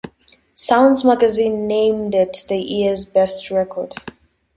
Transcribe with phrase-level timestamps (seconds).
[0.55, 3.93] "Sounds" magazine named it the year's best record.